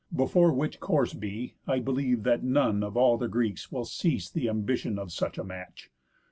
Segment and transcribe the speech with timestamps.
[0.15, 4.47] Before which course be, I believe that none Of all the Greeks will cease th'
[4.49, 5.91] ambitión Of such a match.